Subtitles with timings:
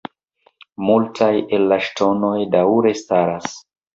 [0.87, 3.55] Multaj el la ŝtonoj daŭre staras.